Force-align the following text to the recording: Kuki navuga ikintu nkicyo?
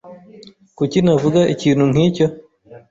Kuki 0.77 0.97
navuga 1.05 1.41
ikintu 1.53 1.83
nkicyo? 1.91 2.25